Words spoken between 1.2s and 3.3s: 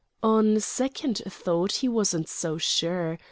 thought, he wasn't so sure.